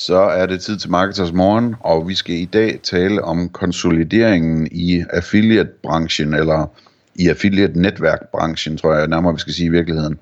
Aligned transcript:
Så 0.00 0.16
er 0.16 0.46
det 0.46 0.60
tid 0.60 0.76
til 0.76 0.90
Marketers 0.90 1.32
Morgen, 1.32 1.74
og 1.80 2.08
vi 2.08 2.14
skal 2.14 2.34
i 2.34 2.44
dag 2.44 2.80
tale 2.82 3.24
om 3.24 3.48
konsolideringen 3.48 4.68
i 4.70 5.04
affiliate-branchen, 5.10 6.34
eller 6.34 6.66
i 7.14 7.28
affiliate-netværk-branchen, 7.28 8.76
tror 8.76 8.94
jeg 8.94 9.08
nærmere, 9.08 9.34
vi 9.34 9.40
skal 9.40 9.52
sige 9.52 9.66
i 9.66 9.70
virkeligheden. 9.70 10.18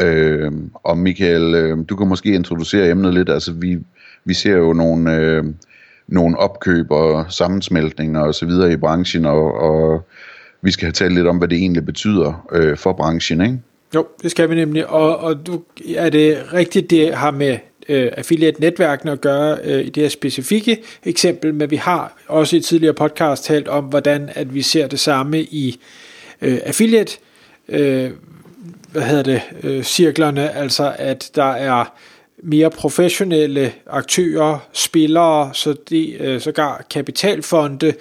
Øh, 0.00 0.52
og 0.74 0.98
Michael, 0.98 1.54
øh, 1.54 1.78
du 1.88 1.96
kan 1.96 2.08
måske 2.08 2.34
introducere 2.34 2.90
emnet 2.90 3.14
lidt. 3.14 3.30
Altså, 3.30 3.52
vi, 3.52 3.78
vi 4.24 4.34
ser 4.34 4.56
jo 4.56 4.72
nogle, 4.72 5.16
øh, 5.16 5.44
nogle 6.08 6.38
opkøb 6.38 6.90
og 6.90 7.32
sammensmeltninger 7.32 8.20
og 8.20 8.34
så 8.34 8.46
videre 8.46 8.72
i 8.72 8.76
branchen, 8.76 9.24
og, 9.24 9.54
og 9.54 10.06
vi 10.62 10.70
skal 10.70 10.86
have 10.86 10.92
talt 10.92 11.14
lidt 11.14 11.26
om, 11.26 11.38
hvad 11.38 11.48
det 11.48 11.58
egentlig 11.58 11.86
betyder 11.86 12.46
øh, 12.52 12.76
for 12.76 12.92
branchen, 12.92 13.40
ikke? 13.40 13.58
Jo, 13.94 14.06
det 14.22 14.30
skal 14.30 14.50
vi 14.50 14.54
nemlig. 14.54 14.86
Og, 14.86 15.18
og 15.18 15.46
du, 15.46 15.62
er 15.96 16.10
det 16.10 16.38
rigtigt, 16.52 16.90
det 16.90 17.14
har 17.14 17.30
med 17.30 17.58
øh, 17.88 18.12
affiliate-netværkene 18.16 19.12
at 19.12 19.20
gøre 19.20 19.58
øh, 19.64 19.86
i 19.86 19.88
det 19.88 20.02
her 20.02 20.10
specifikke 20.10 20.82
eksempel, 21.04 21.54
men 21.54 21.70
vi 21.70 21.76
har 21.76 22.16
også 22.28 22.56
i 22.56 22.60
tidligere 22.60 22.94
podcast 22.94 23.44
talt 23.44 23.68
om, 23.68 23.84
hvordan 23.84 24.30
at 24.34 24.54
vi 24.54 24.62
ser 24.62 24.86
det 24.86 25.00
samme 25.00 25.40
i 25.42 25.80
øh, 26.42 26.58
affiliate 26.64 27.18
øh, 27.68 28.10
hvad 28.92 29.02
hedder 29.02 29.22
det, 29.22 29.42
øh, 29.62 29.82
cirklerne, 29.82 30.56
altså 30.56 30.94
at 30.98 31.30
der 31.34 31.52
er 31.52 31.84
mere 32.42 32.70
professionelle 32.70 33.72
aktører, 33.86 34.58
spillere, 34.72 35.50
så 35.52 35.76
de 35.90 36.12
øh, 36.12 36.40
sågar 36.40 36.84
kapitalfonde, 36.90 37.94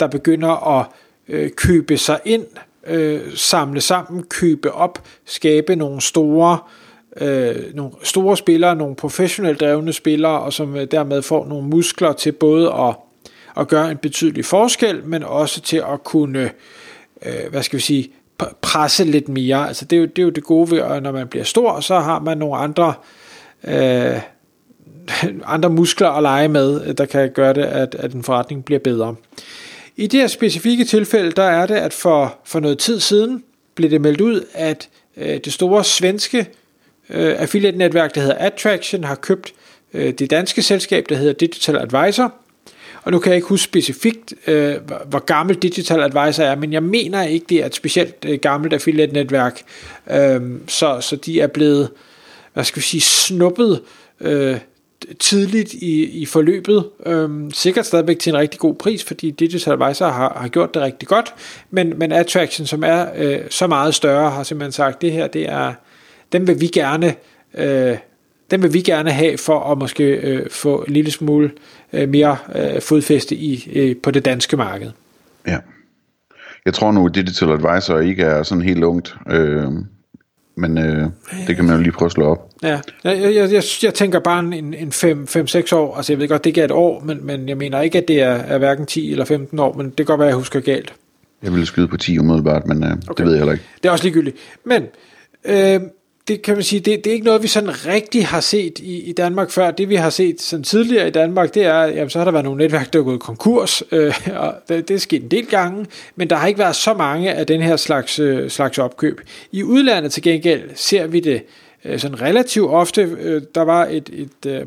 der 0.00 0.06
begynder 0.06 0.78
at 0.78 0.86
øh, 1.28 1.50
købe 1.50 1.96
sig 1.96 2.20
ind, 2.24 2.46
øh, 2.86 3.20
samle 3.34 3.80
sammen, 3.80 4.22
købe 4.22 4.72
op, 4.72 5.04
skabe 5.24 5.76
nogle 5.76 6.00
store 6.00 6.58
øh, 6.64 6.87
Øh, 7.16 7.74
nogle 7.74 7.92
store 8.02 8.36
spillere, 8.36 8.76
nogle 8.76 8.96
professionelt 8.96 9.60
drevne 9.60 9.92
spillere, 9.92 10.40
og 10.40 10.52
som 10.52 10.76
øh, 10.76 10.86
dermed 10.90 11.22
får 11.22 11.46
nogle 11.46 11.68
muskler 11.68 12.12
til 12.12 12.32
både 12.32 12.72
at, 12.72 12.94
at 13.56 13.68
gøre 13.68 13.90
en 13.90 13.96
betydelig 13.96 14.44
forskel, 14.44 15.04
men 15.04 15.22
også 15.22 15.60
til 15.60 15.76
at 15.76 16.04
kunne, 16.04 16.50
øh, 17.26 17.50
hvad 17.50 17.62
skal 17.62 17.76
vi 17.76 17.82
sige, 17.82 18.12
presse 18.62 19.04
lidt 19.04 19.28
mere. 19.28 19.68
Altså 19.68 19.84
det 19.84 19.96
er 19.96 20.00
jo 20.00 20.06
det, 20.06 20.18
er 20.18 20.22
jo 20.22 20.30
det 20.30 20.44
gode 20.44 20.70
ved, 20.70 20.78
at 20.78 21.02
når 21.02 21.12
man 21.12 21.28
bliver 21.28 21.44
stor, 21.44 21.80
så 21.80 21.98
har 21.98 22.20
man 22.20 22.38
nogle 22.38 22.56
andre 22.56 22.94
øh, 23.64 24.20
andre 25.54 25.70
muskler 25.70 26.08
at 26.08 26.22
lege 26.22 26.48
med, 26.48 26.94
der 26.94 27.04
kan 27.04 27.30
gøre 27.30 27.52
det, 27.52 27.62
at, 27.62 27.94
at 27.94 28.12
en 28.12 28.22
forretning 28.22 28.64
bliver 28.64 28.78
bedre. 28.78 29.14
I 29.96 30.06
det 30.06 30.20
her 30.20 30.26
specifikke 30.26 30.84
tilfælde, 30.84 31.32
der 31.32 31.42
er 31.42 31.66
det, 31.66 31.74
at 31.74 31.92
for, 31.92 32.38
for 32.44 32.60
noget 32.60 32.78
tid 32.78 33.00
siden 33.00 33.44
blev 33.74 33.90
det 33.90 34.00
meldt 34.00 34.20
ud, 34.20 34.44
at 34.52 34.88
øh, 35.16 35.38
det 35.44 35.52
store 35.52 35.84
svenske 35.84 36.46
øh, 37.10 37.40
affiliate-netværk, 37.40 38.14
der 38.14 38.20
hedder 38.20 38.36
Attraction, 38.38 39.04
har 39.04 39.14
købt 39.14 39.52
øh, 39.94 40.12
det 40.12 40.30
danske 40.30 40.62
selskab, 40.62 41.06
der 41.08 41.14
hedder 41.14 41.32
Digital 41.32 41.76
Advisor. 41.76 42.34
Og 43.02 43.12
nu 43.12 43.18
kan 43.18 43.30
jeg 43.30 43.36
ikke 43.36 43.48
huske 43.48 43.64
specifikt, 43.64 44.34
øh, 44.46 44.76
hvor 45.06 45.18
gammel 45.18 45.56
Digital 45.56 46.00
Advisor 46.00 46.42
er, 46.42 46.56
men 46.56 46.72
jeg 46.72 46.82
mener 46.82 47.22
ikke, 47.22 47.46
det 47.48 47.58
er 47.58 47.66
et 47.66 47.74
specielt 47.74 48.24
øh, 48.28 48.38
gammelt 48.38 48.72
affiliate-netværk. 48.72 49.62
Øh, 50.10 50.40
så, 50.66 51.00
så 51.00 51.16
de 51.16 51.40
er 51.40 51.46
blevet, 51.46 51.90
hvad 52.54 52.64
skal 52.64 52.80
vi 52.80 52.86
sige, 52.86 53.00
snuppet 53.00 53.80
øh, 54.20 54.56
tidligt 55.18 55.72
i, 55.72 56.04
i 56.04 56.26
forløbet. 56.26 56.84
Øhm, 57.06 57.50
sikkert 57.50 57.86
stadigvæk 57.86 58.18
til 58.18 58.30
en 58.30 58.38
rigtig 58.38 58.60
god 58.60 58.74
pris, 58.74 59.04
fordi 59.04 59.30
Digital 59.30 59.72
Advisor 59.72 60.08
har, 60.08 60.38
har 60.40 60.48
gjort 60.48 60.74
det 60.74 60.82
rigtig 60.82 61.08
godt, 61.08 61.34
men, 61.70 61.92
men 61.96 62.12
Attraction, 62.12 62.66
som 62.66 62.82
er 62.84 63.06
øh, 63.16 63.40
så 63.50 63.66
meget 63.66 63.94
større, 63.94 64.30
har 64.30 64.42
simpelthen 64.42 64.72
sagt, 64.72 65.02
det 65.02 65.12
her, 65.12 65.26
det 65.26 65.48
er, 65.48 65.72
dem 66.32 66.46
vil 66.46 66.60
vi 66.60 66.66
gerne, 66.66 67.14
øh, 67.54 67.96
dem 68.50 68.62
vil 68.62 68.74
vi 68.74 68.80
gerne 68.80 69.10
have 69.10 69.38
for 69.38 69.72
at 69.72 69.78
måske 69.78 70.04
øh, 70.04 70.50
få 70.50 70.82
en 70.82 70.92
lille 70.92 71.10
smule 71.10 71.50
øh, 71.92 72.08
mere 72.08 72.36
øh, 72.54 72.80
fodfæste 72.80 73.34
i 73.34 73.72
øh, 73.74 73.96
på 74.02 74.10
det 74.10 74.24
danske 74.24 74.56
marked. 74.56 74.90
Ja. 75.46 75.58
Jeg 76.64 76.74
tror 76.74 76.92
nu, 76.92 77.06
at 77.06 77.14
Digital 77.14 77.50
Advisor 77.50 77.98
ikke 77.98 78.22
er 78.22 78.42
sådan 78.42 78.62
helt 78.62 78.84
ungt. 78.84 79.16
Øh, 79.30 79.72
men 80.56 80.78
øh, 80.78 81.06
det 81.46 81.56
kan 81.56 81.64
man 81.64 81.76
jo 81.76 81.82
lige 81.82 81.92
prøve 81.92 82.06
at 82.06 82.12
slå 82.12 82.24
op. 82.24 82.50
Ja, 82.62 82.80
jeg, 83.04 83.34
jeg, 83.34 83.52
jeg, 83.52 83.62
jeg 83.82 83.94
tænker 83.94 84.18
bare 84.20 84.38
en, 84.40 84.74
en 84.74 84.88
5-6 84.88 85.74
år, 85.74 85.96
altså 85.96 86.12
jeg 86.12 86.20
ved 86.20 86.28
godt, 86.28 86.44
det 86.44 86.50
ikke 86.50 86.60
er 86.60 86.64
et 86.64 86.70
år, 86.70 87.02
men, 87.04 87.26
men 87.26 87.48
jeg 87.48 87.56
mener 87.56 87.80
ikke, 87.80 87.98
at 87.98 88.08
det 88.08 88.22
er, 88.22 88.30
er 88.30 88.58
hverken 88.58 88.86
10 88.86 89.12
eller 89.12 89.24
15 89.24 89.58
år, 89.58 89.72
men 89.76 89.86
det 89.86 89.96
kan 89.96 90.06
godt 90.06 90.18
være, 90.18 90.28
at 90.28 90.30
jeg 90.30 90.38
husker 90.38 90.60
galt. 90.60 90.94
Jeg 91.42 91.52
ville 91.52 91.66
skyde 91.66 91.88
på 91.88 91.96
10 91.96 92.18
umiddelbart, 92.18 92.66
men 92.66 92.84
øh, 92.84 92.90
okay. 92.90 93.02
det 93.16 93.24
ved 93.24 93.32
jeg 93.32 93.38
heller 93.38 93.52
ikke. 93.52 93.64
Det 93.82 93.88
er 93.88 93.92
også 93.92 94.04
ligegyldigt. 94.04 94.36
Men 94.64 94.82
øh, 95.44 95.80
det 96.28 96.42
kan 96.42 96.54
man 96.54 96.62
sige, 96.62 96.80
det, 96.80 97.04
det 97.04 97.10
er 97.10 97.14
ikke 97.14 97.26
noget, 97.26 97.42
vi 97.42 97.48
sådan 97.48 97.86
rigtig 97.86 98.26
har 98.26 98.40
set 98.40 98.78
i, 98.78 99.02
i 99.02 99.12
Danmark 99.12 99.50
før. 99.50 99.70
Det 99.70 99.88
vi 99.88 99.94
har 99.94 100.10
set 100.10 100.40
sådan 100.40 100.64
tidligere 100.64 101.08
i 101.08 101.10
Danmark, 101.10 101.54
det 101.54 101.64
er, 101.64 101.82
jamen, 101.84 102.10
så 102.10 102.18
har 102.18 102.24
der 102.24 102.32
været 102.32 102.44
nogle 102.44 102.62
netværk, 102.62 102.92
der 102.92 102.98
er 102.98 103.02
gået 103.02 103.20
konkurs, 103.20 103.82
øh, 103.92 104.14
og 104.36 104.54
det, 104.68 104.88
det 104.88 104.94
er 104.94 104.98
sket 104.98 105.22
en 105.22 105.30
del 105.30 105.46
gange, 105.46 105.86
men 106.16 106.30
der 106.30 106.36
har 106.36 106.46
ikke 106.46 106.58
været 106.58 106.76
så 106.76 106.94
mange 106.94 107.32
af 107.32 107.46
den 107.46 107.62
her 107.62 107.76
slags, 107.76 108.18
øh, 108.18 108.50
slags 108.50 108.78
opkøb. 108.78 109.20
I 109.52 109.62
udlandet 109.62 110.12
til 110.12 110.22
gengæld 110.22 110.62
ser 110.74 111.06
vi 111.06 111.20
det 111.20 111.42
øh, 111.84 111.98
sådan 111.98 112.22
relativt 112.22 112.70
ofte. 112.70 113.16
Øh, 113.20 113.42
der 113.54 113.62
var 113.62 113.86
et, 113.90 114.10
et 114.12 114.46
øh, 114.46 114.66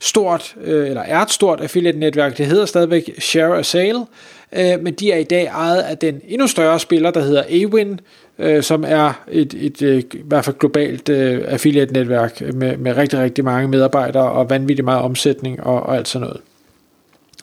stort, 0.00 0.54
øh, 0.64 0.88
eller 0.88 1.02
er 1.02 1.20
et 1.20 1.30
stort 1.30 1.60
affiliate-netværk, 1.60 2.38
det 2.38 2.46
hedder 2.46 2.66
stadigvæk 2.66 3.10
Share 3.18 3.58
a 3.58 3.62
Sale, 3.62 4.04
øh, 4.52 4.80
men 4.80 4.94
de 4.94 5.12
er 5.12 5.16
i 5.16 5.24
dag 5.24 5.44
ejet 5.44 5.82
af 5.82 5.98
den 5.98 6.20
endnu 6.28 6.46
større 6.46 6.80
spiller, 6.80 7.10
der 7.10 7.20
hedder 7.20 7.42
Awin, 7.42 8.00
øh, 8.38 8.62
som 8.62 8.84
er 8.86 9.24
et, 9.30 9.54
et, 9.54 9.82
et 9.82 10.14
i 10.14 10.22
hvert 10.24 10.44
fald 10.44 10.58
globalt 10.58 11.08
øh, 11.08 11.44
affiliate-netværk 11.46 12.40
med, 12.54 12.76
med 12.76 12.96
rigtig, 12.96 13.18
rigtig 13.18 13.44
mange 13.44 13.68
medarbejdere 13.68 14.30
og 14.30 14.50
vanvittig 14.50 14.84
meget 14.84 15.02
omsætning 15.02 15.62
og, 15.62 15.82
og 15.82 15.96
alt 15.96 16.08
sådan 16.08 16.26
noget. 16.26 16.40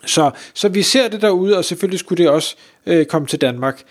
Så, 0.06 0.31
så 0.53 0.69
vi 0.69 0.81
ser 0.81 1.08
det 1.08 1.22
derude, 1.22 1.58
og 1.58 1.66
selvfølgelig 1.66 2.00
skulle 2.00 2.24
det 2.24 2.31
også 2.31 2.56
øh, 2.86 3.06
komme 3.06 3.28
til 3.28 3.42
Danmark. 3.42 3.84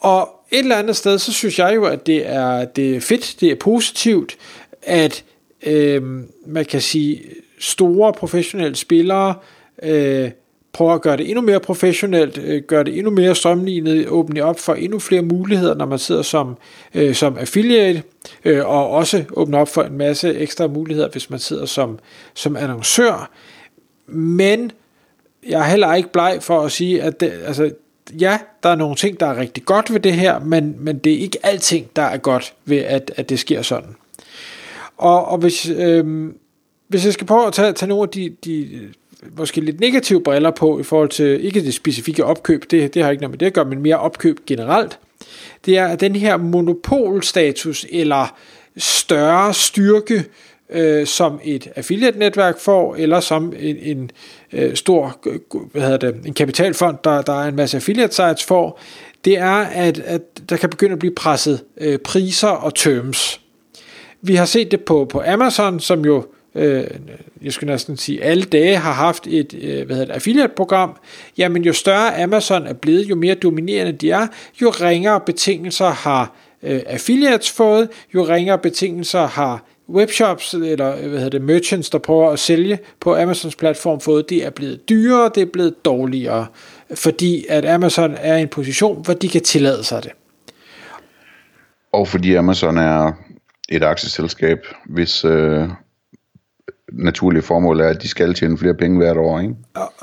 Og 0.00 0.28
et 0.50 0.58
eller 0.58 0.76
andet 0.76 0.96
sted, 0.96 1.18
så 1.18 1.32
synes 1.32 1.58
jeg 1.58 1.72
jo, 1.74 1.84
at 1.84 2.06
det 2.06 2.26
er, 2.26 2.64
det 2.64 2.96
er 2.96 3.00
fedt, 3.00 3.36
det 3.40 3.50
er 3.50 3.54
positivt, 3.54 4.36
at 4.82 5.24
øh, 5.66 6.02
man 6.46 6.64
kan 6.64 6.80
sige, 6.80 7.22
store 7.58 8.12
professionelle 8.12 8.76
spillere 8.76 9.34
øh, 9.82 10.30
prøver 10.72 10.94
at 10.94 11.02
gøre 11.02 11.16
det 11.16 11.28
endnu 11.30 11.42
mere 11.42 11.60
professionelt, 11.60 12.38
øh, 12.38 12.62
gøre 12.62 12.84
det 12.84 12.98
endnu 12.98 13.10
mere 13.10 13.34
strømlignet, 13.34 14.08
åbne 14.08 14.44
op 14.44 14.58
for 14.58 14.74
endnu 14.74 14.98
flere 14.98 15.22
muligheder, 15.22 15.74
når 15.74 15.86
man 15.86 15.98
sidder 15.98 16.22
som, 16.22 16.56
øh, 16.94 17.14
som 17.14 17.38
affiliate, 17.38 18.02
øh, 18.44 18.66
og 18.66 18.90
også 18.90 19.24
åbne 19.32 19.58
op 19.58 19.68
for 19.68 19.82
en 19.82 19.98
masse 19.98 20.34
ekstra 20.34 20.66
muligheder, 20.66 21.08
hvis 21.08 21.30
man 21.30 21.38
sidder 21.38 21.66
som, 21.66 21.98
som 22.34 22.56
annoncør. 22.56 23.30
Men 24.06 24.72
jeg 25.48 25.60
er 25.60 25.64
heller 25.64 25.94
ikke 25.94 26.12
bleg 26.12 26.38
for 26.40 26.60
at 26.60 26.72
sige, 26.72 27.02
at 27.02 27.20
det, 27.20 27.32
altså, 27.44 27.70
ja, 28.20 28.38
der 28.62 28.68
er 28.68 28.76
nogle 28.76 28.96
ting, 28.96 29.20
der 29.20 29.26
er 29.26 29.36
rigtig 29.36 29.64
godt 29.64 29.92
ved 29.92 30.00
det 30.00 30.12
her, 30.12 30.38
men, 30.38 30.76
men 30.78 30.98
det 30.98 31.12
er 31.12 31.18
ikke 31.18 31.38
alting, 31.42 31.90
der 31.96 32.02
er 32.02 32.16
godt 32.16 32.54
ved, 32.64 32.78
at, 32.78 33.12
at 33.16 33.28
det 33.28 33.38
sker 33.38 33.62
sådan. 33.62 33.96
Og, 34.96 35.24
og 35.24 35.38
hvis, 35.38 35.68
øh, 35.68 36.32
hvis 36.88 37.04
jeg 37.04 37.12
skal 37.12 37.26
prøve 37.26 37.46
at 37.46 37.52
tage, 37.52 37.72
tage 37.72 37.88
nogle 37.88 38.02
af 38.02 38.08
de, 38.08 38.36
de 38.44 38.88
måske 39.36 39.60
lidt 39.60 39.80
negative 39.80 40.22
briller 40.22 40.50
på 40.50 40.80
i 40.80 40.82
forhold 40.82 41.08
til, 41.08 41.44
ikke 41.44 41.64
det 41.64 41.74
specifikke 41.74 42.24
opkøb, 42.24 42.70
det, 42.70 42.94
det 42.94 43.02
har 43.02 43.10
ikke 43.10 43.20
noget 43.20 43.32
med 43.32 43.38
det 43.38 43.46
at 43.46 43.52
gøre, 43.52 43.64
men 43.64 43.82
mere 43.82 43.98
opkøb 43.98 44.38
generelt, 44.46 44.98
det 45.66 45.78
er 45.78 45.96
den 45.96 46.16
her 46.16 46.36
monopolstatus 46.36 47.86
eller 47.90 48.36
større 48.76 49.54
styrke, 49.54 50.24
øh, 50.70 51.06
som 51.06 51.40
et 51.44 51.68
affiliate-netværk 51.76 52.60
får, 52.60 52.96
eller 52.96 53.20
som 53.20 53.52
en, 53.58 53.76
en 53.76 54.10
øh, 54.52 54.74
stor 54.74 55.18
hvad 55.72 55.82
hedder 55.82 55.96
det, 55.96 56.26
en 56.26 56.34
kapitalfond, 56.34 56.98
der, 57.04 57.22
der 57.22 57.42
er 57.42 57.48
en 57.48 57.56
masse 57.56 57.76
affiliate 57.76 58.14
sites 58.14 58.44
får, 58.44 58.80
det 59.24 59.38
er, 59.38 59.56
at, 59.56 59.98
at 59.98 60.22
der 60.48 60.56
kan 60.56 60.70
begynde 60.70 60.92
at 60.92 60.98
blive 60.98 61.14
presset 61.14 61.60
øh, 61.80 61.98
priser 61.98 62.48
og 62.48 62.74
terms. 62.74 63.40
Vi 64.22 64.34
har 64.34 64.44
set 64.44 64.70
det 64.70 64.80
på, 64.80 65.04
på 65.04 65.22
Amazon, 65.26 65.80
som 65.80 66.04
jo 66.04 66.26
øh, 66.54 66.84
jeg 67.42 67.52
skulle 67.52 67.72
næsten 67.72 67.96
sige, 67.96 68.24
alle 68.24 68.44
dage 68.44 68.76
har 68.76 68.92
haft 68.92 69.26
et 69.26 69.54
øh, 69.54 69.86
hvad 69.86 69.96
hedder 69.96 70.04
det, 70.04 70.14
affiliate-program, 70.14 70.96
jamen 71.38 71.62
jo 71.62 71.72
større 71.72 72.22
Amazon 72.22 72.66
er 72.66 72.72
blevet, 72.72 73.10
jo 73.10 73.16
mere 73.16 73.34
dominerende 73.34 73.92
de 73.92 74.10
er, 74.10 74.26
jo 74.62 74.70
ringere 74.70 75.20
betingelser 75.20 75.90
har 75.90 76.34
øh, 76.62 76.80
affiliates 76.86 77.50
fået, 77.50 77.88
jo 78.14 78.26
ringere 78.28 78.58
betingelser 78.58 79.26
har 79.26 79.64
webshops, 79.88 80.54
eller 80.54 80.96
øh, 80.96 81.08
hvad 81.08 81.18
hedder 81.18 81.28
det, 81.28 81.42
merchants, 81.42 81.90
der 81.90 81.98
prøver 81.98 82.30
at 82.30 82.38
sælge 82.38 82.78
på 83.00 83.16
Amazons 83.16 83.56
platform, 83.56 84.00
fået, 84.00 84.30
det 84.30 84.46
er 84.46 84.50
blevet 84.50 84.88
dyrere, 84.88 85.30
det 85.34 85.40
er 85.42 85.50
blevet 85.52 85.84
dårligere, 85.84 86.46
fordi 86.94 87.46
at 87.48 87.64
Amazon 87.64 88.14
er 88.18 88.36
i 88.36 88.42
en 88.42 88.48
position, 88.48 89.04
hvor 89.04 89.14
de 89.14 89.28
kan 89.28 89.40
tillade 89.40 89.84
sig 89.84 90.02
det. 90.02 90.12
Og 91.92 92.08
fordi 92.08 92.34
Amazon 92.34 92.78
er 92.78 93.12
et 93.68 93.82
aktieselskab, 93.82 94.58
hvis 94.86 95.24
øh, 95.24 95.68
naturlige 96.92 97.42
formål 97.42 97.80
er, 97.80 97.88
at 97.88 98.02
de 98.02 98.08
skal 98.08 98.34
tjene 98.34 98.58
flere 98.58 98.74
penge 98.74 98.98
hvert 98.98 99.16
år, 99.16 99.40
ikke? 99.40 99.54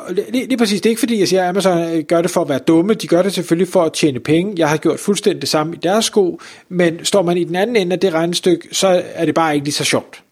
Lige, 0.10 0.16
lige 0.31 0.42
det, 0.42 0.50
det, 0.50 0.54
er 0.54 0.57
præcis. 0.57 0.81
Det 0.81 0.89
er 0.89 0.92
ikke 0.92 1.00
fordi, 1.00 1.19
jeg 1.19 1.28
siger, 1.28 1.44
at 1.44 1.50
Amazon 1.50 1.98
øh, 1.98 2.04
gør 2.04 2.22
det 2.22 2.31
for 2.31 2.42
at 2.42 2.50
være 2.50 2.60
dumme. 2.60 2.94
De 2.94 3.07
gør 3.07 3.22
det 3.22 3.34
selvfølgelig 3.34 3.68
for 3.68 3.84
at 3.84 3.94
tjene 3.94 4.19
penge. 4.19 4.54
Jeg 4.57 4.69
har 4.69 4.78
gjort 4.78 5.00
fuldstændig 5.00 5.42
det 5.42 5.50
samme 5.50 5.75
i 5.75 5.78
deres 5.84 6.06
sko. 6.06 6.39
Men 6.69 7.06
står 7.06 7.22
man 7.22 7.38
i 7.38 7.44
den 7.44 7.56
anden 7.56 7.75
ende 7.75 7.94
af 7.94 8.00
det 8.00 8.13
regnestykke, 8.13 8.68
så 8.72 9.04
er 9.13 9.25
det 9.25 9.36
bare 9.36 9.54
ikke 9.54 9.66
lige 9.66 9.74
så 9.74 9.84
sjovt. 9.84 10.24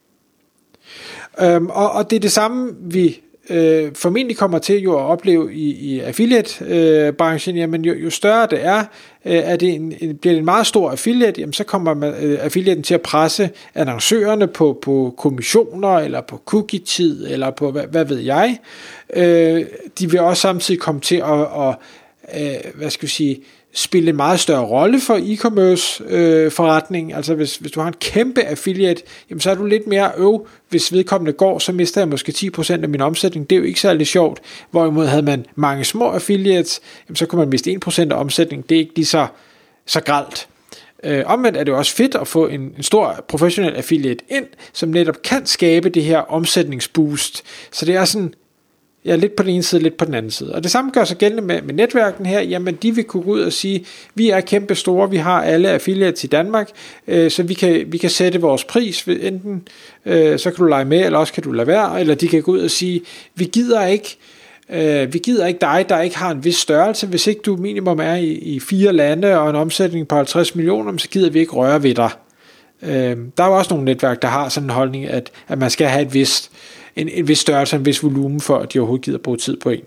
Øhm, 1.42 1.68
og, 1.68 1.92
og 1.92 2.10
det 2.10 2.16
er 2.16 2.20
det 2.20 2.32
samme, 2.32 2.74
vi 2.82 3.22
øh, 3.50 3.92
formentlig 3.96 4.38
kommer 4.38 4.60
til 4.60 4.82
jo 4.82 4.94
at 4.94 5.02
opleve 5.02 5.54
i, 5.54 5.72
i 5.72 6.00
affiliate-branchen, 6.00 7.56
øh, 7.56 7.60
jamen 7.60 7.86
jo, 7.86 7.94
jo 7.94 8.10
større 8.10 8.48
det 8.52 8.66
er, 8.66 8.80
øh, 9.26 9.34
er 9.36 9.56
det 9.56 9.74
en, 9.74 9.94
en, 10.00 10.18
bliver 10.18 10.34
det 10.34 10.40
en 10.40 10.46
meget 10.46 10.68
stor 10.68 10.92
affiliate, 10.92 11.42
jamen 11.42 11.54
så 11.54 11.64
kommer 11.64 11.94
man, 11.94 12.14
øh, 12.24 12.40
affiliaten 12.42 12.84
til 12.84 12.94
at 12.94 13.02
presse 13.02 13.50
annoncørerne 13.76 14.48
på, 14.48 14.80
på 14.82 15.14
kommissioner, 15.18 15.98
eller 15.98 16.22
på 16.22 16.42
cookie-tid, 16.46 17.28
eller 17.32 17.52
på 17.52 17.72
hvad, 17.72 17.84
hvad 17.84 18.06
ved 18.06 18.20
jeg. 18.20 18.58
Øh, 19.14 19.66
de 20.00 20.12
vil 20.12 20.20
også 20.20 20.42
samtidig 20.42 20.80
komme 20.80 21.02
til 21.02 21.16
at, 21.16 21.40
at 21.42 21.76
øh, 22.38 22.72
hvad 22.76 22.90
skal 22.90 23.08
vi 23.08 23.12
sige, 23.12 23.42
spille 23.76 24.10
en 24.10 24.16
meget 24.16 24.40
større 24.40 24.66
rolle 24.66 25.02
for 25.02 25.16
e-commerce 25.16 26.14
øh, 26.14 26.52
forretning. 26.52 27.14
Altså 27.14 27.36
hvis, 27.36 27.56
hvis 27.56 27.72
du 27.72 27.80
har 27.80 27.88
en 27.88 27.96
kæmpe 28.02 28.44
affiliate, 28.44 29.02
jamen 29.30 29.42
så 29.42 29.52
er 29.52 29.56
du 29.56 29.66
lidt 29.66 29.88
mere 29.88 30.12
øv. 30.18 30.48
Hvis 30.70 30.94
vedkommende 30.94 31.34
går, 31.34 31.60
så 31.60 31.72
mister 31.72 32.02
jeg 32.02 32.08
måske 32.08 32.52
10% 32.58 32.72
af 32.72 32.90
min 32.90 33.02
omsætning. 33.02 33.50
Det 33.50 33.56
er 33.56 33.60
jo 33.60 33.66
ikke 33.66 33.80
særlig 33.80 34.08
sjovt. 34.08 34.42
Hvorimod 34.72 35.08
havde 35.08 35.24
man 35.24 35.46
mange 35.56 35.84
små 35.84 36.10
affiliates, 36.10 36.82
jamen 37.10 37.16
så 37.16 37.26
kunne 37.26 37.40
man 37.40 37.50
miste 37.50 37.80
1% 37.88 38.02
af 38.02 38.20
omsætning. 38.20 38.70
Det 38.70 38.76
er 38.76 38.80
ikke 38.80 38.96
lige 38.96 39.06
så, 39.06 39.28
så 39.86 40.02
gralt. 40.02 40.48
Øh, 41.04 41.24
omvendt 41.26 41.58
er 41.58 41.64
det 41.64 41.74
også 41.74 41.96
fedt 41.96 42.16
at 42.16 42.28
få 42.28 42.48
en, 42.48 42.62
en 42.62 42.84
stor 42.84 43.26
professionel 43.28 43.74
affiliate 43.76 44.24
ind, 44.30 44.46
som 44.74 44.90
netop 44.90 45.22
kan 45.22 45.46
skabe 45.46 45.90
det 45.90 46.04
her 46.04 46.20
omsætningsboost. 46.20 47.44
Så 47.72 47.86
det 47.86 47.96
er 47.96 48.06
sådan 48.06 48.34
Ja, 49.06 49.16
lidt 49.16 49.36
på 49.36 49.44
den 49.44 49.52
ene 49.52 49.64
side, 49.64 49.84
lidt 49.84 49.98
på 49.98 50.06
den 50.06 50.14
anden 50.14 50.32
side. 50.32 50.56
Og 50.56 50.64
det 50.64 50.72
samme 50.72 50.92
gør 50.92 51.04
sig 51.04 51.18
gældende 51.18 51.44
med, 51.44 51.62
med 51.62 51.74
netværken 51.74 52.26
her. 52.26 52.42
Jamen, 52.42 52.76
de 52.76 52.96
vil 52.96 53.04
kunne 53.04 53.24
gå 53.24 53.32
ud 53.32 53.42
og 53.42 53.54
sige, 53.54 53.86
vi 54.16 54.30
er 54.30 54.42
kæmpe 54.42 54.76
store, 54.76 55.10
vi 55.10 55.18
har 55.18 55.44
alle 55.44 55.70
affiliates 55.70 56.24
i 56.24 56.28
Danmark, 56.28 56.70
øh, 57.08 57.32
så 57.32 57.44
vi 57.44 57.54
kan, 57.54 57.84
vi 57.88 57.98
kan 57.98 58.10
sætte 58.10 58.42
vores 58.42 58.64
pris. 58.64 59.04
Enten 59.04 59.68
øh, 60.06 60.40
så 60.40 60.52
kan 60.52 60.58
du 60.58 60.70
lege 60.70 60.86
med, 60.86 61.06
eller 61.06 61.20
også 61.20 61.34
kan 61.34 61.44
du 61.44 61.52
lade 61.52 61.68
være. 61.68 62.00
Eller 62.00 62.16
de 62.16 62.28
kan 62.28 62.42
gå 62.42 62.52
ud 62.52 62.60
og 62.60 62.72
sige, 62.72 63.02
vi 63.36 63.46
gider 63.46 63.86
ikke, 63.86 64.18
øh, 64.70 65.14
vi 65.14 65.20
gider 65.20 65.48
ikke 65.48 65.60
dig, 65.62 65.86
der 65.90 66.02
ikke 66.02 66.18
har 66.18 66.32
en 66.32 66.44
vis 66.44 66.58
størrelse. 66.58 67.08
Hvis 67.08 67.28
ikke 67.28 67.42
du 67.42 67.56
minimum 67.56 68.00
er 68.00 68.16
i, 68.16 68.32
i 68.32 68.60
fire 68.60 68.94
lande 68.94 69.40
og 69.40 69.50
en 69.50 69.56
omsætning 69.56 70.08
på 70.08 70.16
50 70.16 70.56
millioner, 70.56 70.98
så 70.98 71.10
gider 71.10 71.30
vi 71.30 71.40
ikke 71.40 71.52
røre 71.52 71.84
ved 71.84 71.96
dig. 71.96 72.10
Øh, 72.82 73.18
der 73.38 73.44
er 73.44 73.48
jo 73.48 73.58
også 73.58 73.74
nogle 73.74 73.86
netværk, 73.86 74.22
der 74.22 74.28
har 74.28 74.50
sådan 74.50 74.70
en 74.70 74.74
holdning, 74.74 75.06
at, 75.06 75.32
at 75.48 75.58
man 75.58 75.70
skal 75.70 75.88
have 75.88 76.02
et 76.02 76.14
vist 76.14 76.52
en, 76.96 77.10
en 77.10 77.28
vis 77.28 77.40
størrelse, 77.40 77.76
en 77.76 77.86
vis 77.86 78.04
volumen, 78.04 78.42
for 78.42 78.58
at 78.58 78.74
de 78.74 78.80
overhovedet 78.80 79.06
gider 79.06 79.18
bruge 79.18 79.38
tid 79.38 79.58
på 79.58 79.70
en. 79.70 79.82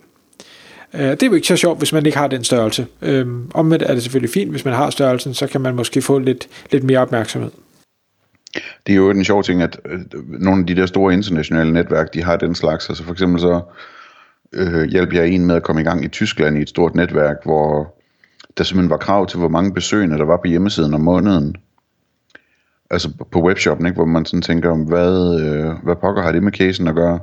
Uh, 0.94 1.00
det 1.00 1.22
er 1.22 1.26
jo 1.26 1.34
ikke 1.34 1.46
så 1.46 1.56
sjovt, 1.56 1.78
hvis 1.78 1.93
man 1.93 2.06
ikke 2.06 2.19
har 2.19 2.28
den 2.28 2.44
størrelse. 2.44 2.87
Uh, 3.02 3.26
omvendt 3.55 3.82
er 3.82 3.94
det 3.94 4.02
selvfølgelig 4.02 4.31
fint, 4.31 4.50
hvis 4.50 4.64
man 4.64 4.75
har 4.75 4.90
størrelsen, 4.90 5.34
så 5.34 5.46
kan 5.46 5.60
man 5.60 5.75
måske 5.75 6.02
få 6.02 6.19
lidt, 6.19 6.49
lidt 6.72 6.84
mere 6.84 6.99
opmærksomhed. 6.99 7.50
Det 8.87 8.93
er 8.93 8.96
jo 8.96 9.10
en 9.10 9.25
sjov 9.25 9.43
ting, 9.43 9.62
at 9.62 9.81
øh, 9.84 10.00
nogle 10.40 10.60
af 10.60 10.66
de 10.66 10.76
der 10.76 10.87
store 10.87 11.14
internationale 11.14 11.72
netværk, 11.72 12.14
de 12.14 12.22
har 12.22 12.37
den 12.37 12.55
slags. 12.55 12.88
Altså 12.88 13.05
for 13.05 13.12
eksempel 13.12 13.40
så 13.40 13.60
øh, 14.52 14.84
hjalp 14.84 15.12
jeg 15.12 15.28
en 15.28 15.46
med 15.46 15.56
at 15.56 15.62
komme 15.62 15.81
i 15.81 15.84
gang 15.84 16.05
i 16.05 16.08
Tyskland 16.08 16.58
i 16.58 16.62
et 16.62 16.69
stort 16.69 16.94
netværk, 16.94 17.37
hvor 17.44 17.94
der 18.58 18.64
simpelthen 18.64 18.90
var 18.90 18.96
krav 18.96 19.26
til, 19.26 19.38
hvor 19.38 19.49
mange 19.49 19.75
besøgende 19.75 20.19
der 20.19 20.25
var 20.25 20.37
på 20.37 20.49
hjemmesiden 20.49 20.94
om 20.94 21.00
måneden 21.00 21.56
altså 22.90 23.11
på 23.31 23.43
webshoppen, 23.43 23.87
ikke? 23.87 23.96
hvor 23.96 24.05
man 24.05 24.25
sådan 24.25 24.43
tænker, 24.43 24.75
hvad, 24.75 25.40
øh, 25.40 25.85
hvad 25.85 25.96
pokker 25.96 26.23
har 26.23 26.32
det 26.32 26.43
med 26.43 26.52
casen 26.52 26.88
at 26.88 26.94
gøre? 26.94 27.20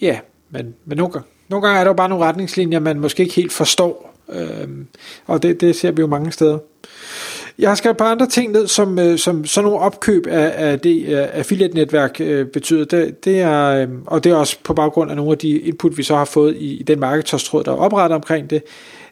Ja, 0.00 0.20
men, 0.50 0.74
men 0.84 0.98
nogle, 0.98 1.12
gange, 1.12 1.28
nogle 1.48 1.66
gange 1.66 1.80
er 1.80 1.84
der 1.84 1.90
jo 1.90 1.96
bare 1.96 2.08
nogle 2.08 2.24
retningslinjer, 2.24 2.80
man 2.80 3.00
måske 3.00 3.22
ikke 3.22 3.34
helt 3.34 3.52
forstår, 3.52 4.14
øh, 4.28 4.68
og 5.26 5.42
det, 5.42 5.60
det 5.60 5.76
ser 5.76 5.90
vi 5.90 6.00
jo 6.00 6.06
mange 6.06 6.32
steder. 6.32 6.58
Jeg 7.58 7.70
har 7.70 7.74
skrevet 7.74 7.94
et 7.94 7.98
par 7.98 8.10
andre 8.12 8.26
ting 8.26 8.52
ned, 8.52 8.66
som, 8.66 8.98
øh, 8.98 9.18
som 9.18 9.44
sådan 9.44 9.64
nogle 9.64 9.84
opkøb 9.84 10.26
af, 10.26 10.52
af 10.70 10.80
det 10.80 11.06
øh, 11.08 11.26
affiliate-netværk 11.32 12.20
øh, 12.20 12.46
betyder. 12.46 12.84
Det, 12.84 13.24
det 13.24 13.40
er, 13.40 13.68
øh, 13.68 13.88
og 14.06 14.24
det 14.24 14.32
er 14.32 14.36
også 14.36 14.56
på 14.64 14.74
baggrund 14.74 15.10
af 15.10 15.16
nogle 15.16 15.32
af 15.32 15.38
de 15.38 15.58
input, 15.58 15.98
vi 15.98 16.02
så 16.02 16.16
har 16.16 16.24
fået 16.24 16.56
i, 16.56 16.76
i 16.76 16.82
den 16.82 17.00
markedsråd, 17.00 17.64
der 17.64 17.72
er 17.72 17.76
oprettet 17.76 18.16
omkring 18.16 18.50
det. 18.50 18.62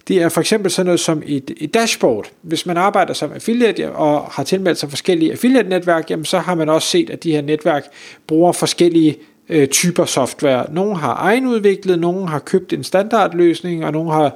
Det 0.08 0.22
er 0.22 0.28
for 0.28 0.40
eksempel 0.40 0.70
sådan 0.70 0.86
noget 0.86 1.00
som 1.00 1.22
et, 1.26 1.50
et 1.56 1.74
dashboard. 1.74 2.26
Hvis 2.42 2.66
man 2.66 2.76
arbejder 2.76 3.14
som 3.14 3.32
affiliate 3.32 3.92
og 3.92 4.22
har 4.22 4.44
tilmeldt 4.44 4.78
sig 4.78 4.90
forskellige 4.90 5.32
affiliate-netværk, 5.32 6.10
jamen 6.10 6.24
så 6.24 6.38
har 6.38 6.54
man 6.54 6.68
også 6.68 6.88
set, 6.88 7.10
at 7.10 7.24
de 7.24 7.32
her 7.32 7.42
netværk 7.42 7.84
bruger 8.26 8.52
forskellige 8.52 9.16
øh, 9.48 9.68
typer 9.68 10.04
software. 10.04 10.66
Nogle 10.72 10.96
har 10.96 11.14
egenudviklet, 11.14 11.98
nogle 11.98 12.28
har 12.28 12.38
købt 12.38 12.72
en 12.72 12.84
standardløsning, 12.84 13.84
og 13.84 13.92
nogle 13.92 14.12
har, 14.12 14.34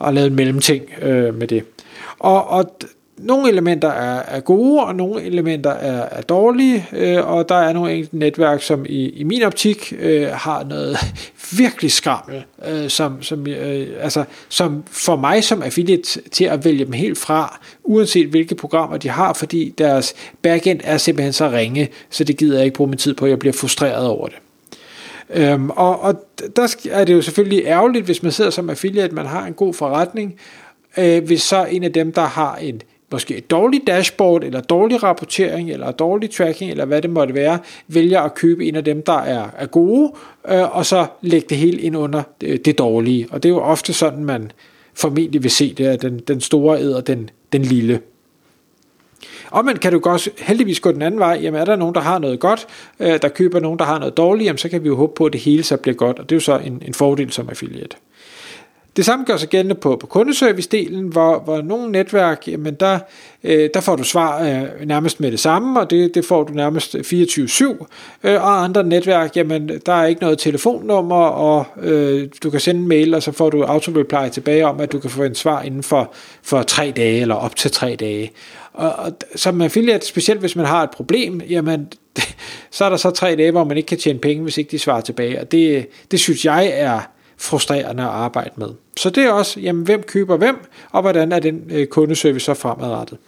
har 0.00 0.10
lavet 0.10 0.26
en 0.26 0.36
mellemting 0.36 0.82
øh, 1.02 1.34
med 1.34 1.46
det. 1.46 1.64
Og, 2.18 2.48
og 2.48 2.78
nogle 3.22 3.50
elementer 3.50 3.88
er, 3.88 4.22
er 4.36 4.40
gode, 4.40 4.84
og 4.84 4.94
nogle 4.94 5.22
elementer 5.22 5.70
er, 5.70 6.08
er 6.18 6.22
dårlige, 6.22 6.86
øh, 6.92 7.30
og 7.30 7.48
der 7.48 7.54
er 7.54 7.72
nogle 7.72 7.92
enkelte 7.92 8.18
netværk, 8.18 8.62
som 8.62 8.86
i, 8.88 9.08
i 9.08 9.24
min 9.24 9.42
optik 9.42 9.92
øh, 10.00 10.28
har 10.28 10.64
noget 10.64 10.96
virkelig 11.58 11.92
skrammel, 11.92 12.44
øh, 12.68 12.88
som, 12.88 13.22
som, 13.22 13.46
øh, 13.46 13.88
altså, 14.00 14.24
som 14.48 14.84
for 14.86 15.16
mig 15.16 15.44
som 15.44 15.62
affiliate 15.62 16.20
til 16.30 16.44
at 16.44 16.64
vælge 16.64 16.84
dem 16.84 16.92
helt 16.92 17.18
fra, 17.18 17.60
uanset 17.84 18.28
hvilke 18.28 18.54
programmer 18.54 18.96
de 18.96 19.08
har, 19.08 19.32
fordi 19.32 19.74
deres 19.78 20.14
backend 20.42 20.80
er 20.84 20.98
simpelthen 20.98 21.32
så 21.32 21.50
ringe, 21.50 21.88
så 22.10 22.24
det 22.24 22.36
gider 22.36 22.56
jeg 22.56 22.64
ikke 22.64 22.76
bruge 22.76 22.90
min 22.90 22.98
tid 22.98 23.14
på, 23.14 23.26
jeg 23.26 23.38
bliver 23.38 23.52
frustreret 23.52 24.06
over 24.06 24.26
det. 24.26 24.36
Øhm, 25.34 25.70
og, 25.70 26.00
og 26.00 26.14
der 26.56 26.76
er 26.90 27.04
det 27.04 27.14
jo 27.14 27.22
selvfølgelig 27.22 27.64
ærgerligt, 27.64 28.04
hvis 28.04 28.22
man 28.22 28.32
sidder 28.32 28.50
som 28.50 28.70
affiliate, 28.70 29.14
man 29.14 29.26
har 29.26 29.46
en 29.46 29.54
god 29.54 29.74
forretning, 29.74 30.34
øh, 30.96 31.24
hvis 31.24 31.42
så 31.42 31.64
en 31.64 31.84
af 31.84 31.92
dem, 31.92 32.12
der 32.12 32.24
har 32.24 32.56
en 32.56 32.82
måske 33.12 33.36
et 33.36 33.50
dårligt 33.50 33.86
dashboard, 33.86 34.44
eller 34.44 34.60
dårlig 34.60 35.02
rapportering, 35.02 35.70
eller 35.70 35.90
dårlig 35.90 36.30
tracking, 36.30 36.70
eller 36.70 36.84
hvad 36.84 37.02
det 37.02 37.10
måtte 37.10 37.34
være, 37.34 37.58
vælger 37.88 38.20
at 38.20 38.34
købe 38.34 38.66
en 38.66 38.76
af 38.76 38.84
dem, 38.84 39.02
der 39.02 39.18
er, 39.18 39.48
er 39.58 39.66
gode, 39.66 40.12
øh, 40.48 40.76
og 40.76 40.86
så 40.86 41.06
lægge 41.22 41.46
det 41.48 41.56
hele 41.56 41.80
ind 41.80 41.96
under 41.96 42.22
det, 42.40 42.64
det 42.64 42.78
dårlige. 42.78 43.26
Og 43.30 43.42
det 43.42 43.48
er 43.48 43.52
jo 43.52 43.60
ofte 43.60 43.92
sådan, 43.92 44.24
man 44.24 44.52
formentlig 44.94 45.42
vil 45.42 45.50
se 45.50 45.74
det, 45.74 45.86
at 45.86 46.02
den, 46.02 46.18
den 46.18 46.40
store 46.40 46.80
æder 46.80 47.00
den, 47.00 47.30
den 47.52 47.62
lille. 47.62 48.00
Og 49.50 49.64
man 49.64 49.76
kan 49.76 49.92
du 49.92 49.98
godt 49.98 50.28
heldigvis 50.38 50.80
gå 50.80 50.92
den 50.92 51.02
anden 51.02 51.20
vej. 51.20 51.38
Jamen 51.42 51.60
er 51.60 51.64
der 51.64 51.76
nogen, 51.76 51.94
der 51.94 52.00
har 52.00 52.18
noget 52.18 52.40
godt, 52.40 52.66
øh, 53.00 53.22
der 53.22 53.28
køber 53.28 53.60
nogen, 53.60 53.78
der 53.78 53.84
har 53.84 53.98
noget 53.98 54.16
dårligt, 54.16 54.46
jamen, 54.46 54.58
så 54.58 54.68
kan 54.68 54.82
vi 54.82 54.88
jo 54.88 54.96
håbe 54.96 55.12
på, 55.14 55.26
at 55.26 55.32
det 55.32 55.40
hele 55.40 55.62
så 55.62 55.76
bliver 55.76 55.94
godt. 55.94 56.18
Og 56.18 56.30
det 56.30 56.34
er 56.34 56.36
jo 56.36 56.40
så 56.40 56.58
en, 56.58 56.82
en 56.86 56.94
fordel 56.94 57.32
som 57.32 57.48
affiliate. 57.48 57.96
Det 59.00 59.06
samme 59.06 59.24
gør 59.24 59.36
sig 59.36 59.48
gældende 59.48 59.74
på, 59.74 59.96
på 59.96 60.06
kundeservice-delen, 60.06 61.12
hvor, 61.12 61.38
hvor 61.38 61.62
nogle 61.62 61.92
netværk, 61.92 62.48
jamen 62.48 62.74
der, 62.74 62.98
øh, 63.44 63.70
der 63.74 63.80
får 63.80 63.96
du 63.96 64.02
svar 64.02 64.42
øh, 64.42 64.86
nærmest 64.86 65.20
med 65.20 65.30
det 65.30 65.40
samme, 65.40 65.80
og 65.80 65.90
det, 65.90 66.14
det 66.14 66.24
får 66.24 66.44
du 66.44 66.52
nærmest 66.52 66.96
24-7. 66.96 67.86
Øh, 68.24 68.34
og 68.42 68.64
andre 68.64 68.84
netværk, 68.84 69.36
jamen 69.36 69.70
der 69.86 69.92
er 69.92 70.06
ikke 70.06 70.22
noget 70.22 70.38
telefonnummer, 70.38 71.16
og 71.16 71.66
øh, 71.82 72.28
du 72.42 72.50
kan 72.50 72.60
sende 72.60 72.80
en 72.80 72.88
mail, 72.88 73.14
og 73.14 73.22
så 73.22 73.32
får 73.32 73.50
du 73.50 73.64
auto-reply 73.64 74.28
tilbage 74.28 74.66
om, 74.66 74.80
at 74.80 74.92
du 74.92 74.98
kan 74.98 75.10
få 75.10 75.22
en 75.22 75.34
svar 75.34 75.62
inden 75.62 75.82
for, 75.82 76.12
for 76.42 76.62
tre 76.62 76.92
dage, 76.96 77.20
eller 77.20 77.34
op 77.34 77.56
til 77.56 77.70
tre 77.70 77.96
dage. 78.00 78.32
Og, 78.72 78.92
og 78.92 79.12
som 79.36 79.60
affiliate, 79.60 80.06
specielt 80.06 80.40
hvis 80.40 80.56
man 80.56 80.66
har 80.66 80.82
et 80.82 80.90
problem, 80.90 81.40
jamen 81.48 81.88
så 82.70 82.84
er 82.84 82.88
der 82.88 82.96
så 82.96 83.10
tre 83.10 83.36
dage, 83.36 83.50
hvor 83.50 83.64
man 83.64 83.76
ikke 83.76 83.86
kan 83.86 83.98
tjene 83.98 84.18
penge, 84.18 84.42
hvis 84.42 84.58
ikke 84.58 84.70
de 84.70 84.78
svarer 84.78 85.00
tilbage. 85.00 85.40
Og 85.40 85.52
det, 85.52 85.86
det 86.10 86.20
synes 86.20 86.44
jeg 86.44 86.70
er 86.74 87.00
frustrerende 87.40 88.02
at 88.02 88.08
arbejde 88.08 88.50
med. 88.56 88.68
Så 88.96 89.10
det 89.10 89.24
er 89.24 89.30
også, 89.30 89.60
jamen, 89.60 89.84
hvem 89.84 90.02
køber 90.02 90.36
hvem, 90.36 90.56
og 90.90 91.02
hvordan 91.02 91.32
er 91.32 91.38
den 91.38 91.62
øh, 91.70 91.86
kundeservice 91.86 92.44
så 92.44 92.54
fremadrettet. 92.54 93.18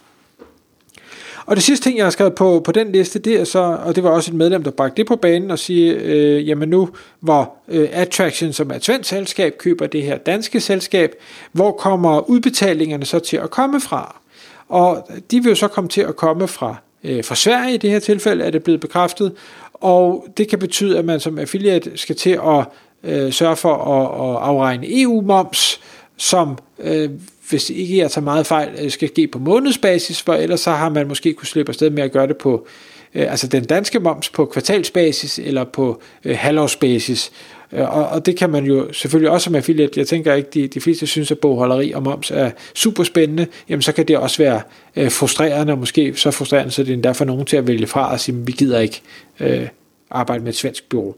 Og 1.45 1.55
det 1.55 1.63
sidste 1.63 1.85
ting, 1.89 1.97
jeg 1.97 2.05
har 2.05 2.11
skrevet 2.11 2.35
på, 2.35 2.61
på 2.65 2.71
den 2.71 2.91
liste, 2.91 3.19
det 3.19 3.39
er 3.39 3.43
så, 3.43 3.77
og 3.85 3.95
det 3.95 4.03
var 4.03 4.09
også 4.09 4.31
et 4.31 4.37
medlem, 4.37 4.63
der 4.63 4.71
bragte 4.71 4.97
det 4.97 5.07
på 5.07 5.15
banen 5.15 5.51
og 5.51 5.59
sige, 5.59 5.93
øh, 5.93 6.47
jamen 6.47 6.69
nu, 6.69 6.89
hvor 7.19 7.53
øh, 7.67 7.89
Attraction, 7.91 8.53
som 8.53 8.71
er 8.71 8.75
et 8.75 8.85
svensk 8.85 9.09
selskab, 9.09 9.57
køber 9.57 9.87
det 9.87 10.03
her 10.03 10.17
danske 10.17 10.59
selskab, 10.59 11.15
hvor 11.51 11.71
kommer 11.71 12.29
udbetalingerne 12.29 13.05
så 13.05 13.19
til 13.19 13.37
at 13.37 13.49
komme 13.49 13.81
fra? 13.81 14.21
Og 14.69 15.07
de 15.31 15.39
vil 15.39 15.49
jo 15.49 15.55
så 15.55 15.67
komme 15.67 15.87
til 15.87 16.01
at 16.01 16.15
komme 16.15 16.47
fra, 16.47 16.75
øh, 17.03 17.23
fra 17.23 17.35
Sverige 17.35 17.73
i 17.73 17.77
det 17.77 17.89
her 17.89 17.99
tilfælde, 17.99 18.43
er 18.43 18.49
det 18.49 18.63
blevet 18.63 18.81
bekræftet, 18.81 19.33
og 19.73 20.27
det 20.37 20.47
kan 20.47 20.59
betyde, 20.59 20.97
at 20.97 21.05
man 21.05 21.19
som 21.19 21.39
affiliate 21.39 21.91
skal 21.95 22.15
til 22.15 22.39
at 22.47 22.65
øh, 23.03 23.33
sørge 23.33 23.55
for 23.55 23.75
at, 23.75 24.35
at 24.35 24.49
afregne 24.49 25.01
EU-moms, 25.01 25.79
som 26.17 26.57
øh, 26.79 27.09
hvis 27.49 27.69
ikke 27.69 27.97
jeg 27.97 28.11
tager 28.11 28.25
meget 28.25 28.47
fejl, 28.47 28.69
øh, 28.81 28.91
skal 28.91 29.07
ske 29.07 29.27
på 29.27 29.39
månedsbasis, 29.39 30.21
for 30.21 30.33
ellers 30.33 30.59
så 30.59 30.71
har 30.71 30.89
man 30.89 31.07
måske 31.07 31.33
kunne 31.33 31.47
slippe 31.47 31.69
afsted 31.69 31.89
med 31.89 32.03
at 32.03 32.11
gøre 32.11 32.27
det 32.27 32.37
på 32.37 32.67
øh, 33.15 33.31
altså 33.31 33.47
den 33.47 33.63
danske 33.65 33.99
moms 33.99 34.29
på 34.29 34.45
kvartalsbasis 34.45 35.39
eller 35.39 35.63
på 35.63 36.01
øh, 36.25 36.37
halvårsbasis. 36.37 37.31
Øh, 37.71 37.97
og, 37.97 38.07
og 38.07 38.25
det 38.25 38.37
kan 38.37 38.49
man 38.49 38.65
jo 38.65 38.93
selvfølgelig 38.93 39.31
også 39.31 39.45
som 39.45 39.55
affiliate, 39.55 39.99
jeg 39.99 40.07
tænker 40.07 40.33
ikke, 40.33 40.49
de, 40.53 40.67
de 40.67 40.81
fleste 40.81 41.07
synes, 41.07 41.31
at 41.31 41.39
bogholderi 41.39 41.91
og 41.91 42.03
moms 42.03 42.31
er 42.31 42.51
super 42.73 43.03
spændende, 43.03 43.47
jamen 43.69 43.81
så 43.81 43.91
kan 43.91 44.07
det 44.07 44.17
også 44.17 44.37
være 44.37 44.61
øh, 44.95 45.11
frustrerende, 45.11 45.73
og 45.73 45.79
måske 45.79 46.13
så 46.15 46.31
frustrerende, 46.31 46.71
så 46.71 46.83
det 46.83 46.89
er 46.89 46.93
endda 46.93 47.11
for 47.11 47.25
nogen 47.25 47.45
til 47.45 47.57
at 47.57 47.67
vælge 47.67 47.87
fra 47.87 48.11
og 48.11 48.19
sige, 48.19 48.37
vi 48.45 48.51
gider 48.51 48.79
ikke 48.79 49.01
øh, 49.39 49.67
arbejde 50.11 50.43
med 50.43 50.49
et 50.49 50.57
svensk 50.57 50.89
bureau. 50.89 51.15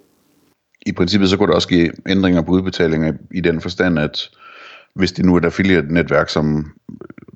I 0.85 0.91
princippet 0.91 1.29
så 1.29 1.37
kunne 1.37 1.47
der 1.47 1.53
også 1.53 1.65
ske 1.65 1.91
ændringer 2.09 2.41
på 2.41 2.51
udbetalinger 2.51 3.13
i 3.31 3.41
den 3.41 3.61
forstand, 3.61 3.99
at 3.99 4.29
hvis 4.95 5.11
det 5.11 5.25
nu 5.25 5.33
er 5.33 5.37
et 5.37 5.45
affiliate-netværk, 5.45 6.29
som 6.29 6.71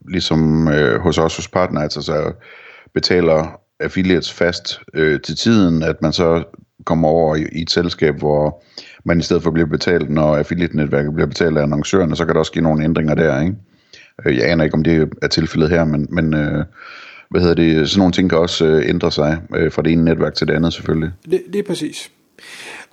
ligesom 0.09 0.67
øh, 0.67 0.99
hos 0.99 1.17
os 1.17 1.35
hos 1.35 1.47
partner, 1.47 1.81
altså 1.81 2.01
så 2.01 2.31
betaler 2.93 3.59
affiliates 3.79 4.33
fast 4.33 4.79
øh, 4.93 5.21
til 5.21 5.35
tiden, 5.37 5.83
at 5.83 6.01
man 6.01 6.13
så 6.13 6.43
kommer 6.85 7.07
over 7.07 7.35
i, 7.35 7.45
i 7.51 7.61
et 7.61 7.71
selskab, 7.71 8.17
hvor 8.17 8.63
man 9.03 9.19
i 9.19 9.21
stedet 9.21 9.43
for 9.43 9.51
bliver 9.51 9.67
betalt, 9.67 10.09
når 10.09 10.37
affiliate-netværket 10.37 11.13
bliver 11.13 11.27
betalt 11.27 11.57
af 11.57 11.63
annoncørerne, 11.63 12.15
så 12.15 12.25
kan 12.25 12.33
der 12.33 12.39
også 12.39 12.49
ske 12.49 12.61
nogle 12.61 12.83
ændringer 12.83 13.15
der, 13.15 13.41
ikke? 13.41 13.55
Øh, 14.25 14.37
jeg 14.37 14.51
aner 14.51 14.63
ikke, 14.63 14.73
om 14.73 14.83
det 14.83 15.09
er 15.21 15.27
tilfældet 15.27 15.69
her, 15.69 15.83
men, 15.83 16.07
men 16.09 16.33
øh, 16.33 16.65
hvad 17.29 17.41
hedder 17.41 17.55
det, 17.55 17.89
sådan 17.89 17.99
nogle 17.99 18.13
ting 18.13 18.29
kan 18.29 18.39
også 18.39 18.65
øh, 18.65 18.89
ændre 18.89 19.11
sig 19.11 19.41
øh, 19.55 19.71
fra 19.71 19.81
det 19.81 19.91
ene 19.91 20.05
netværk 20.05 20.33
til 20.33 20.47
det 20.47 20.53
andet 20.53 20.73
selvfølgelig. 20.73 21.11
Det, 21.31 21.41
det 21.53 21.59
er 21.59 21.63
præcis. 21.63 22.11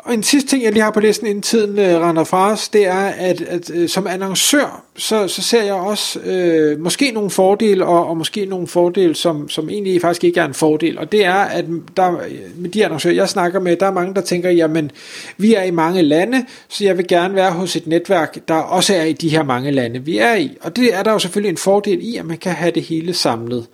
Og 0.06 0.14
en 0.14 0.22
sidste 0.22 0.50
ting, 0.50 0.64
jeg 0.64 0.72
lige 0.72 0.82
har 0.82 0.90
på 0.90 1.00
listen, 1.00 1.26
inden 1.26 1.42
tiden 1.42 1.78
øh, 1.78 2.00
render 2.00 2.24
fra 2.24 2.52
os, 2.52 2.68
det 2.68 2.86
er, 2.86 3.04
at, 3.04 3.40
at 3.40 3.70
øh, 3.74 3.88
som 3.88 4.06
annoncør, 4.06 4.84
så, 4.96 5.28
så 5.28 5.42
ser 5.42 5.62
jeg 5.62 5.74
også 5.74 6.20
øh, 6.20 6.80
måske 6.80 7.10
nogle 7.10 7.30
fordele, 7.30 7.86
og, 7.86 8.06
og 8.06 8.16
måske 8.16 8.44
nogle 8.46 8.66
fordele, 8.66 9.14
som, 9.14 9.48
som 9.48 9.70
egentlig 9.70 10.00
faktisk 10.00 10.24
ikke 10.24 10.40
er 10.40 10.44
en 10.44 10.54
fordel. 10.54 10.98
Og 10.98 11.12
det 11.12 11.24
er, 11.24 11.34
at 11.34 11.64
der, 11.96 12.10
med 12.56 12.70
de 12.70 12.84
annoncører, 12.84 13.14
jeg 13.14 13.28
snakker 13.28 13.60
med, 13.60 13.76
der 13.76 13.86
er 13.86 13.92
mange, 13.92 14.14
der 14.14 14.20
tænker, 14.20 14.50
jamen, 14.50 14.90
vi 15.36 15.54
er 15.54 15.62
i 15.62 15.70
mange 15.70 16.02
lande, 16.02 16.46
så 16.68 16.84
jeg 16.84 16.96
vil 16.96 17.06
gerne 17.06 17.34
være 17.34 17.50
hos 17.50 17.76
et 17.76 17.86
netværk, 17.86 18.48
der 18.48 18.54
også 18.54 18.94
er 18.94 19.04
i 19.04 19.12
de 19.12 19.28
her 19.28 19.42
mange 19.42 19.70
lande, 19.70 20.04
vi 20.04 20.18
er 20.18 20.34
i. 20.34 20.56
Og 20.60 20.76
det 20.76 20.94
er 20.94 21.02
der 21.02 21.12
jo 21.12 21.18
selvfølgelig 21.18 21.50
en 21.50 21.56
fordel 21.56 21.98
i, 22.02 22.16
at 22.16 22.24
man 22.24 22.38
kan 22.38 22.52
have 22.52 22.70
det 22.70 22.82
hele 22.82 23.14
samlet. 23.14 23.66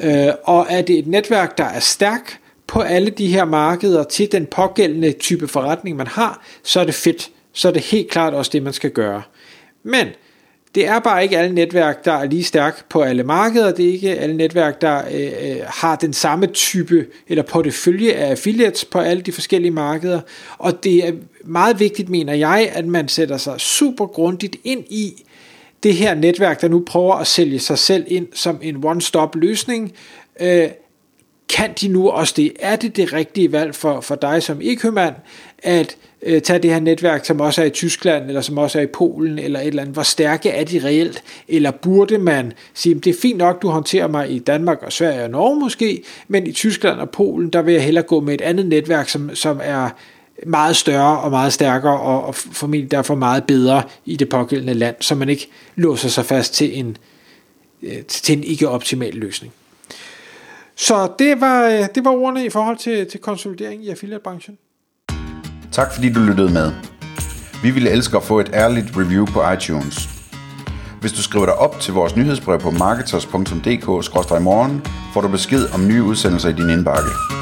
Øh, 0.00 0.28
og 0.44 0.66
er 0.70 0.82
det 0.82 0.98
et 0.98 1.06
netværk, 1.06 1.58
der 1.58 1.64
er 1.64 1.80
stærkt, 1.80 2.38
på 2.68 2.80
alle 2.80 3.10
de 3.10 3.26
her 3.26 3.44
markeder 3.44 4.04
til 4.04 4.32
den 4.32 4.46
pågældende 4.46 5.12
type 5.12 5.48
forretning, 5.48 5.96
man 5.96 6.06
har, 6.06 6.46
så 6.62 6.80
er 6.80 6.84
det 6.84 6.94
fedt. 6.94 7.30
Så 7.52 7.68
er 7.68 7.72
det 7.72 7.82
helt 7.82 8.10
klart 8.10 8.34
også 8.34 8.50
det, 8.54 8.62
man 8.62 8.72
skal 8.72 8.90
gøre. 8.90 9.22
Men 9.82 10.06
det 10.74 10.86
er 10.86 10.98
bare 10.98 11.22
ikke 11.22 11.38
alle 11.38 11.54
netværk, 11.54 12.04
der 12.04 12.12
er 12.12 12.24
lige 12.24 12.44
stærk 12.44 12.88
på 12.88 13.02
alle 13.02 13.22
markeder. 13.22 13.72
Det 13.72 13.88
er 13.88 13.92
ikke 13.92 14.18
alle 14.18 14.36
netværk, 14.36 14.80
der 14.80 15.02
øh, 15.10 15.50
øh 15.50 15.56
har 15.66 15.96
den 15.96 16.12
samme 16.12 16.46
type 16.46 17.06
eller 17.28 17.42
portefølje 17.42 18.12
af 18.12 18.30
affiliates 18.30 18.84
på 18.84 18.98
alle 18.98 19.22
de 19.22 19.32
forskellige 19.32 19.70
markeder. 19.70 20.20
Og 20.58 20.84
det 20.84 21.08
er 21.08 21.12
meget 21.44 21.80
vigtigt, 21.80 22.08
mener 22.08 22.34
jeg, 22.34 22.70
at 22.72 22.86
man 22.86 23.08
sætter 23.08 23.36
sig 23.36 23.60
super 23.60 24.06
grundigt 24.06 24.56
ind 24.64 24.84
i 24.90 25.24
det 25.82 25.94
her 25.94 26.14
netværk, 26.14 26.60
der 26.60 26.68
nu 26.68 26.84
prøver 26.86 27.14
at 27.14 27.26
sælge 27.26 27.58
sig 27.58 27.78
selv 27.78 28.04
ind 28.06 28.26
som 28.34 28.58
en 28.62 28.84
one-stop 28.84 29.36
løsning. 29.36 29.92
Øh, 30.40 30.68
kan 31.48 31.70
de 31.80 31.88
nu 31.88 32.10
også 32.10 32.34
det? 32.36 32.52
Er 32.60 32.76
det 32.76 32.96
det 32.96 33.12
rigtige 33.12 33.52
valg 33.52 33.74
for, 33.74 34.00
for 34.00 34.14
dig 34.14 34.42
som 34.42 34.58
e-købmand, 34.62 35.14
at 35.58 35.96
øh, 36.22 36.42
tage 36.42 36.58
det 36.58 36.70
her 36.70 36.80
netværk, 36.80 37.24
som 37.24 37.40
også 37.40 37.62
er 37.62 37.66
i 37.66 37.70
Tyskland, 37.70 38.28
eller 38.28 38.40
som 38.40 38.58
også 38.58 38.78
er 38.78 38.82
i 38.82 38.86
Polen, 38.86 39.38
eller 39.38 39.60
et 39.60 39.66
eller 39.66 39.82
andet? 39.82 39.94
Hvor 39.94 40.02
stærke 40.02 40.50
er 40.50 40.64
de 40.64 40.84
reelt? 40.84 41.22
Eller 41.48 41.70
burde 41.70 42.18
man 42.18 42.52
sige, 42.74 42.94
det 42.94 43.10
er 43.10 43.20
fint 43.22 43.38
nok, 43.38 43.62
du 43.62 43.68
håndterer 43.68 44.06
mig 44.06 44.30
i 44.30 44.38
Danmark 44.38 44.82
og 44.82 44.92
Sverige 44.92 45.24
og 45.24 45.30
Norge 45.30 45.60
måske, 45.60 46.02
men 46.28 46.46
i 46.46 46.52
Tyskland 46.52 47.00
og 47.00 47.10
Polen, 47.10 47.50
der 47.50 47.62
vil 47.62 47.74
jeg 47.74 47.84
hellere 47.84 48.04
gå 48.04 48.20
med 48.20 48.34
et 48.34 48.40
andet 48.40 48.66
netværk, 48.66 49.08
som, 49.08 49.34
som 49.34 49.60
er 49.62 49.90
meget 50.46 50.76
større 50.76 51.20
og 51.20 51.30
meget 51.30 51.52
stærkere, 51.52 52.00
og, 52.00 52.24
og 52.24 52.34
formentlig 52.34 52.90
derfor 52.90 53.14
meget 53.14 53.44
bedre 53.44 53.82
i 54.06 54.16
det 54.16 54.28
pågældende 54.28 54.74
land, 54.74 54.96
så 55.00 55.14
man 55.14 55.28
ikke 55.28 55.48
låser 55.76 56.08
sig 56.08 56.24
fast 56.24 56.54
til 56.54 56.78
en, 56.78 56.96
øh, 57.82 58.02
til 58.08 58.38
en 58.38 58.44
ikke 58.44 58.68
optimal 58.68 59.14
løsning. 59.14 59.52
Så 60.78 61.12
det 61.18 61.40
var, 61.40 61.64
øh, 61.64 61.86
det 61.94 62.04
var 62.04 62.10
ordene 62.10 62.44
i 62.44 62.50
forhold 62.50 62.76
til, 62.76 63.10
til 63.10 63.20
konsolidering 63.20 63.84
i 63.84 63.88
affiliate-branchen. 63.88 64.58
Tak 65.72 65.94
fordi 65.94 66.12
du 66.12 66.20
lyttede 66.20 66.52
med. 66.52 66.72
Vi 67.62 67.70
ville 67.70 67.90
elske 67.90 68.16
at 68.16 68.22
få 68.22 68.40
et 68.40 68.50
ærligt 68.54 68.86
review 68.96 69.26
på 69.26 69.50
iTunes. 69.50 70.08
Hvis 71.00 71.12
du 71.12 71.22
skriver 71.22 71.46
dig 71.46 71.54
op 71.54 71.80
til 71.80 71.94
vores 71.94 72.16
nyhedsbrev 72.16 72.60
på 72.60 72.70
marketers.dk-morgen, 72.70 74.82
får 75.14 75.20
du 75.20 75.28
besked 75.28 75.74
om 75.74 75.88
nye 75.88 76.02
udsendelser 76.02 76.48
i 76.48 76.52
din 76.52 76.70
indbakke. 76.70 77.37